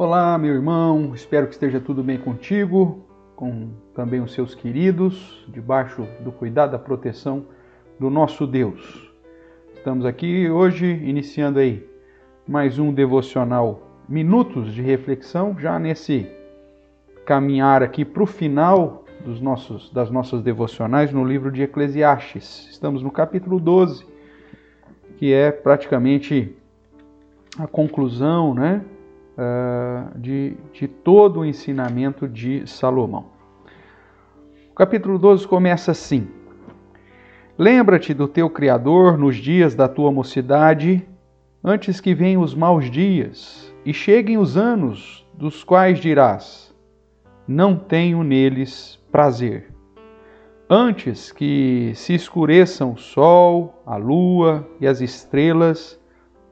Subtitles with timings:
[0.00, 3.04] Olá, meu irmão, espero que esteja tudo bem contigo,
[3.34, 7.46] com também os seus queridos, debaixo do cuidado, da proteção
[7.98, 9.10] do nosso Deus.
[9.74, 11.84] Estamos aqui hoje iniciando aí
[12.46, 16.30] mais um devocional, minutos de reflexão, já nesse
[17.26, 22.68] caminhar aqui para o final dos nossos, das nossas devocionais no livro de Eclesiastes.
[22.70, 24.06] Estamos no capítulo 12,
[25.16, 26.56] que é praticamente
[27.58, 28.84] a conclusão, né?
[29.38, 33.26] Uh, de, de todo o ensinamento de Salomão.
[34.72, 36.28] O capítulo 12 começa assim:
[37.56, 41.06] Lembra-te do teu Criador nos dias da tua mocidade,
[41.62, 46.74] antes que venham os maus dias e cheguem os anos dos quais dirás:
[47.46, 49.72] Não tenho neles prazer.
[50.70, 55.98] Antes que se escureçam o sol, a lua e as estrelas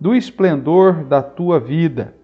[0.00, 2.15] do esplendor da tua vida,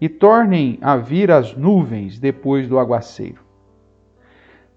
[0.00, 3.42] e tornem a vir as nuvens depois do aguaceiro.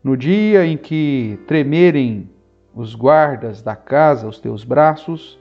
[0.04, 2.30] No dia em que tremerem
[2.76, 5.40] os guardas da casa os teus braços,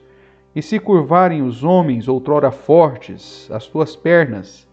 [0.55, 4.69] e se curvarem os homens outrora fortes as tuas pernas,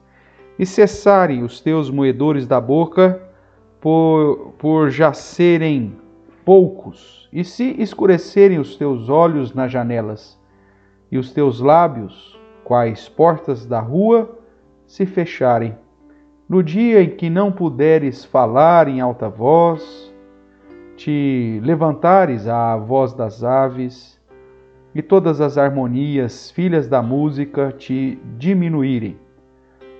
[0.58, 3.20] e cessarem os teus moedores da boca,
[3.80, 5.96] por, por já serem
[6.44, 10.38] poucos, e se escurecerem os teus olhos nas janelas,
[11.10, 14.38] e os teus lábios, quais portas da rua,
[14.90, 15.76] se fecharem.
[16.48, 20.12] No dia em que não puderes falar em alta voz,
[20.96, 24.20] te levantares à voz das aves,
[24.92, 29.16] e todas as harmonias, filhas da música, te diminuírem.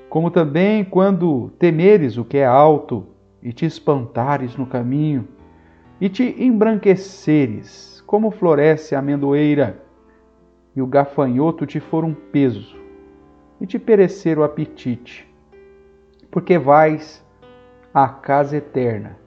[0.08, 3.06] Como também quando temeres o que é alto,
[3.41, 5.28] e te espantares no caminho,
[6.00, 9.80] e te embranqueceres, como floresce a amendoeira,
[10.75, 12.77] e o gafanhoto te for um peso,
[13.61, 15.28] e te perecer o apetite,
[16.30, 17.25] porque vais
[17.92, 19.19] à casa eterna,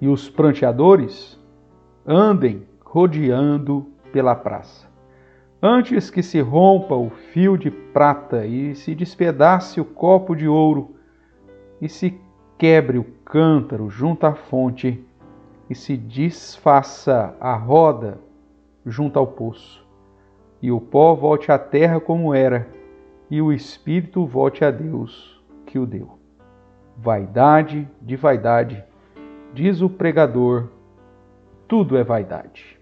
[0.00, 1.40] e os pranteadores
[2.06, 4.86] andem rodeando pela praça.
[5.60, 10.94] Antes que se rompa o fio de prata e se despedace o copo de ouro,
[11.80, 12.20] e se
[12.58, 15.04] quebre o cântaro junto à fonte,
[15.68, 18.18] e se desfaça a roda
[18.84, 19.84] junto ao poço,
[20.60, 22.68] e o pó volte à terra como era,
[23.30, 26.18] e o espírito volte a Deus que o deu.
[26.96, 28.84] Vaidade de vaidade,
[29.52, 30.68] diz o pregador,
[31.66, 32.78] tudo é vaidade.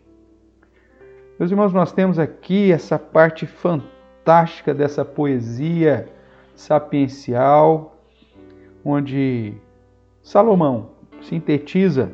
[1.38, 6.08] Meus irmãos, nós temos aqui essa parte fantástica dessa poesia
[6.54, 7.96] sapiencial,
[8.84, 9.54] onde
[10.22, 12.12] Salomão sintetiza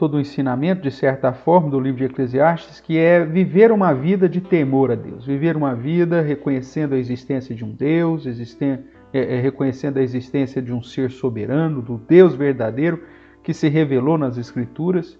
[0.00, 4.30] todo o ensinamento, de certa forma, do livro de Eclesiastes, que é viver uma vida
[4.30, 8.78] de temor a Deus, viver uma vida reconhecendo a existência de um Deus, é,
[9.12, 13.04] é, reconhecendo a existência de um ser soberano, do Deus verdadeiro
[13.44, 15.18] que se revelou nas Escrituras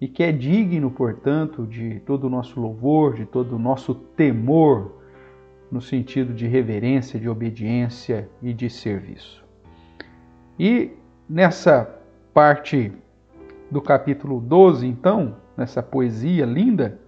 [0.00, 4.96] e que é digno, portanto, de todo o nosso louvor, de todo o nosso temor,
[5.70, 9.44] no sentido de reverência, de obediência e de serviço.
[10.58, 10.92] E
[11.28, 12.00] nessa
[12.32, 12.90] parte
[13.72, 16.98] do capítulo 12, então, nessa poesia linda,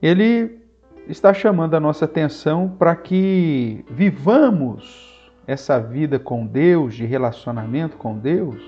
[0.00, 0.58] ele
[1.06, 8.18] está chamando a nossa atenção para que vivamos essa vida com Deus, de relacionamento com
[8.18, 8.60] Deus,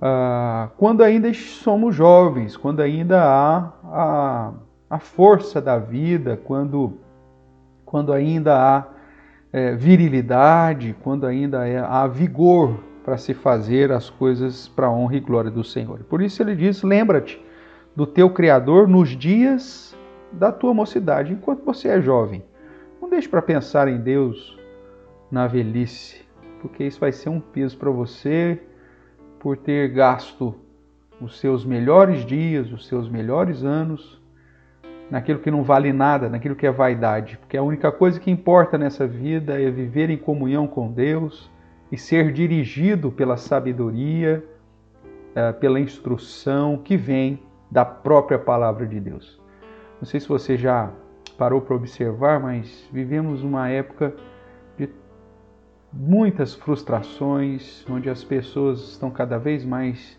[0.00, 4.52] ah, quando ainda somos jovens, quando ainda há a,
[4.88, 6.98] a força da vida, quando,
[7.84, 8.86] quando ainda há
[9.52, 15.20] é, virilidade, quando ainda há vigor para se fazer as coisas para a honra e
[15.20, 16.00] glória do Senhor.
[16.04, 17.40] Por isso ele diz: lembra-te
[17.94, 19.94] do teu Criador nos dias
[20.32, 22.42] da tua mocidade, enquanto você é jovem.
[23.00, 24.58] Não deixe para pensar em Deus
[25.30, 26.22] na velhice,
[26.60, 28.60] porque isso vai ser um peso para você
[29.38, 30.54] por ter gasto
[31.20, 34.20] os seus melhores dias, os seus melhores anos
[35.10, 38.78] naquilo que não vale nada, naquilo que é vaidade, porque a única coisa que importa
[38.78, 41.50] nessa vida é viver em comunhão com Deus
[41.90, 44.44] e ser dirigido pela sabedoria,
[45.34, 47.40] eh, pela instrução que vem
[47.70, 49.40] da própria palavra de Deus.
[50.00, 50.92] Não sei se você já
[51.36, 54.14] parou para observar, mas vivemos uma época
[54.78, 54.88] de
[55.92, 60.18] muitas frustrações, onde as pessoas estão cada vez mais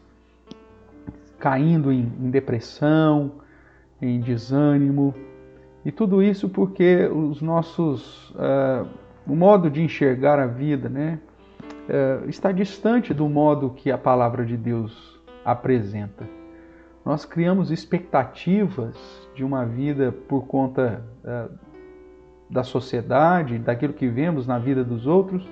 [1.40, 3.34] caindo em, depressão,
[4.02, 5.14] em desânimo,
[5.86, 8.88] e tudo isso porque os nossos, uh,
[9.28, 11.20] o modo de enxergar a vida, né,
[12.28, 16.28] está distante do modo que a palavra de Deus apresenta.
[17.06, 18.96] Nós criamos expectativas
[19.36, 21.54] de uma vida por conta uh,
[22.50, 25.48] da sociedade, daquilo que vemos na vida dos outros.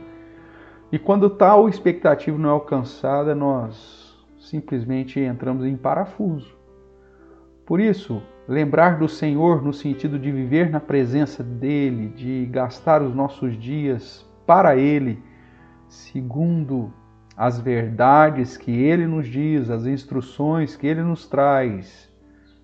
[0.92, 6.56] E quando tal expectativa não é alcançada, nós simplesmente entramos em parafuso.
[7.66, 13.14] Por isso, lembrar do Senhor no sentido de viver na presença dele, de gastar os
[13.14, 15.22] nossos dias para ele,
[15.94, 16.92] segundo
[17.38, 22.12] as verdades que ele nos diz, as instruções que ele nos traz,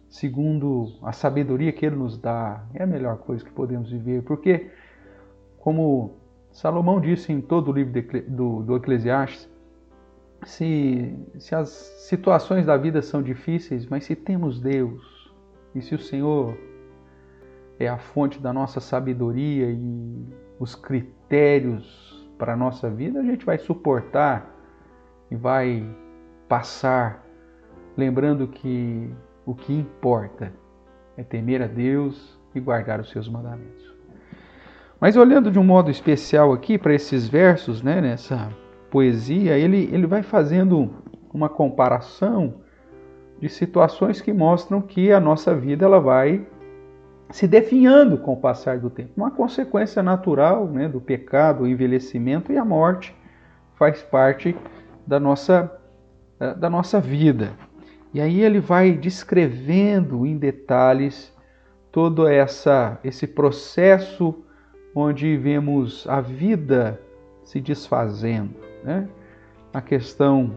[0.09, 4.71] segundo a sabedoria que ele nos dá, é a melhor coisa que podemos viver, porque,
[5.59, 6.17] como
[6.51, 9.47] Salomão disse em todo o livro do, do Eclesiastes,
[10.43, 15.31] se, se as situações da vida são difíceis, mas se temos Deus
[15.75, 16.57] e se o Senhor
[17.77, 20.25] é a fonte da nossa sabedoria e
[20.59, 24.50] os critérios para a nossa vida, a gente vai suportar
[25.30, 25.86] e vai
[26.47, 27.24] passar
[27.97, 29.13] lembrando que
[29.45, 30.53] o que importa
[31.18, 33.94] é temer a Deus e guardar os seus mandamentos.
[35.01, 38.50] Mas olhando de um modo especial aqui para esses versos, né, nessa
[38.89, 40.89] poesia, ele, ele vai fazendo
[41.33, 42.56] uma comparação
[43.39, 46.47] de situações que mostram que a nossa vida ela vai
[47.31, 49.11] se definhando com o passar do tempo.
[49.15, 53.15] Uma consequência natural né, do pecado, o envelhecimento e a morte
[53.75, 54.55] faz parte
[55.05, 55.71] da nossa,
[56.39, 57.51] eh, da nossa vida.
[58.13, 61.33] E aí ele vai descrevendo em detalhes
[61.91, 64.43] todo essa, esse processo
[64.95, 66.99] onde vemos a vida
[67.43, 68.55] se desfazendo.
[68.83, 69.07] Né?
[69.73, 70.55] A questão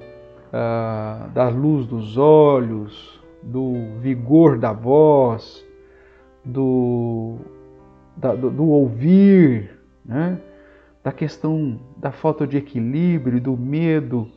[0.49, 5.65] uh, da luz dos olhos, do vigor da voz,
[6.45, 7.37] do,
[8.17, 9.71] da, do, do, ouvir,
[10.05, 10.39] né?
[11.03, 14.29] da questão da falta de equilíbrio, do medo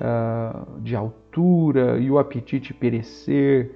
[0.00, 3.70] uh, de altura e o apetite perecer.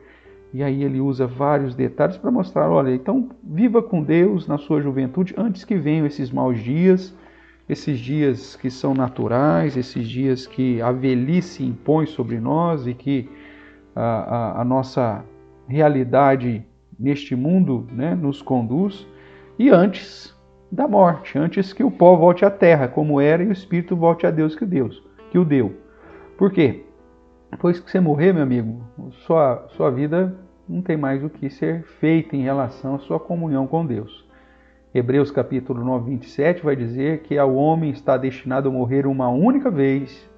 [0.53, 4.81] E aí ele usa vários detalhes para mostrar, olha, então viva com Deus na sua
[4.81, 7.15] juventude antes que venham esses maus dias,
[7.69, 13.29] esses dias que são naturais, esses dias que a velhice impõe sobre nós e que
[13.95, 15.25] a, a, a nossa
[15.69, 16.65] realidade
[16.99, 19.07] neste mundo né, nos conduz,
[19.59, 20.35] e antes
[20.71, 24.27] da morte, antes que o pó volte à terra, como era, e o espírito volte
[24.27, 25.75] a Deus que Deus, que o deu.
[26.37, 26.85] Por quê?
[27.51, 28.81] Depois que você morrer, meu amigo,
[29.25, 30.37] sua, sua vida
[30.69, 34.27] não tem mais o que ser feita em relação à sua comunhão com Deus.
[34.93, 39.71] Hebreus capítulo 9, 27 vai dizer que ao homem está destinado a morrer uma única
[39.71, 40.29] vez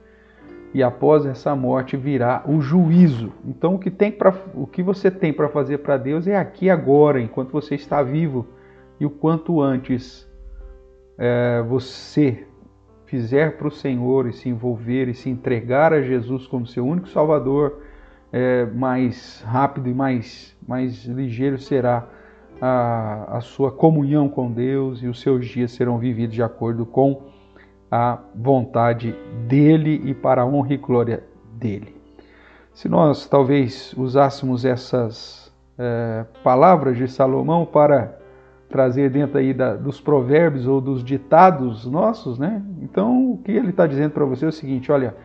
[0.75, 3.33] e após essa morte virá o juízo.
[3.45, 6.69] Então o que, tem pra, o que você tem para fazer para Deus é aqui
[6.69, 8.47] agora, enquanto você está vivo
[9.01, 10.29] e o quanto antes
[11.17, 12.47] é, você
[13.07, 17.09] fizer para o Senhor e se envolver e se entregar a Jesus como seu único
[17.09, 17.81] Salvador,
[18.31, 22.07] é, mais rápido e mais, mais ligeiro será
[22.61, 27.23] a, a sua comunhão com Deus e os seus dias serão vividos de acordo com
[27.91, 29.15] a vontade
[29.47, 31.25] dele e para a honra e glória
[31.55, 31.97] dele.
[32.73, 38.19] Se nós talvez usássemos essas é, palavras de Salomão para
[38.69, 42.63] trazer dentro aí da, dos provérbios ou dos ditados nossos, né?
[42.83, 45.17] Então, o que ele está dizendo para você é o seguinte: olha,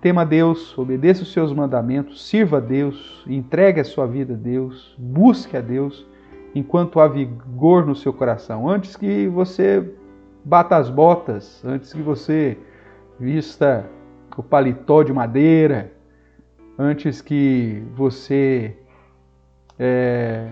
[0.00, 4.94] tema Deus, obedeça os seus mandamentos, sirva a Deus, entregue a sua vida a Deus,
[4.98, 6.06] busque a Deus
[6.54, 8.68] enquanto há vigor no seu coração.
[8.68, 9.92] Antes que você
[10.44, 12.58] bata as botas, antes que você
[13.18, 13.88] vista
[14.36, 15.92] o paletó de madeira,
[16.78, 18.76] antes que você
[19.78, 20.48] é,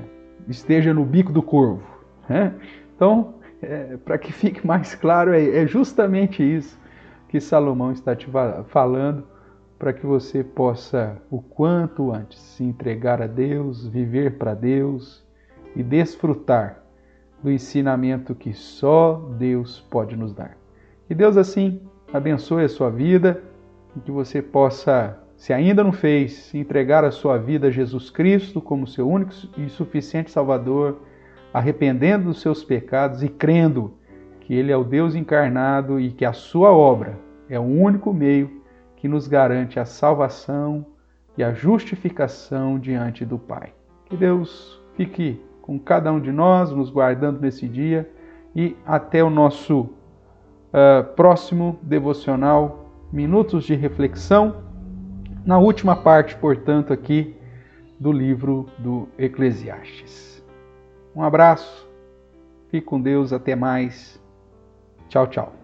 [0.49, 1.83] esteja no bico do corvo.
[2.29, 2.55] Né?
[2.95, 6.81] Então, é, para que fique mais claro, é, é, justamente isso
[7.29, 8.29] que Salomão está te
[8.69, 9.27] falando,
[9.79, 15.25] para que você possa, o quanto antes, se entregar a Deus, viver para Deus
[15.75, 16.82] e desfrutar
[17.43, 20.57] do ensinamento que só Deus pode nos dar.
[21.09, 21.81] Que Deus, assim,
[22.13, 23.43] abençoe a sua vida
[23.97, 28.61] e que você possa, se ainda não fez, entregar a sua vida a Jesus Cristo
[28.61, 31.01] como seu único e suficiente Salvador
[31.53, 33.95] arrependendo dos seus pecados e crendo
[34.41, 37.19] que Ele é o Deus encarnado e que a sua obra
[37.49, 38.63] é o único meio
[38.97, 40.87] que nos garante a salvação
[41.37, 43.73] e a justificação diante do Pai.
[44.07, 48.11] Que Deus fique com cada um de nós, nos guardando nesse dia
[48.55, 54.57] e até o nosso uh, próximo devocional, Minutos de Reflexão,
[55.45, 57.37] na última parte, portanto, aqui
[57.99, 60.43] do livro do Eclesiastes.
[61.15, 61.89] Um abraço,
[62.69, 64.21] fique com Deus, até mais.
[65.09, 65.62] Tchau, tchau.